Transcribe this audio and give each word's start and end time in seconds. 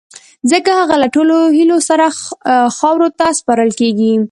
ځڪه 0.51 0.71
هغه 0.79 0.95
له 1.01 1.07
ټولو 1.15 1.35
هیلو 1.57 1.77
سره 1.89 2.05
خاورو 2.77 3.07
ته 3.19 3.25
سپارل 3.39 3.71
کیږی 3.79 4.11